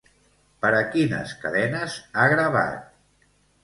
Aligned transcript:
Per 0.63 0.71
a 0.77 0.79
quines 0.95 1.35
cadenes 1.45 2.01
ha 2.25 2.29
gravat? 2.37 2.85